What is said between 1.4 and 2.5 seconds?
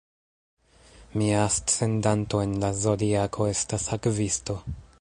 ascendanto